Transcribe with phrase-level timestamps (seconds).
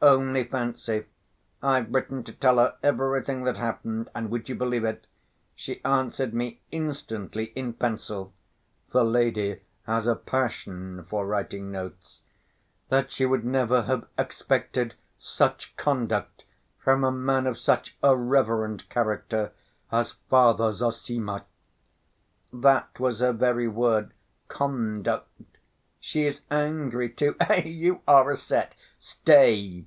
[0.00, 1.06] Only fancy,
[1.60, 5.08] I've written to tell her everything that happened, and would you believe it,
[5.56, 8.32] she answered me instantly in pencil
[8.90, 12.20] (the lady has a passion for writing notes)
[12.90, 16.44] that 'she would never have expected such conduct
[16.78, 19.50] from a man of such a reverend character
[19.90, 21.44] as Father Zossima.'
[22.52, 24.12] That was her very word:
[24.46, 25.32] 'conduct.'
[26.00, 27.34] She is angry too.
[27.40, 28.76] Eh, you are a set!
[29.00, 29.84] Stay!"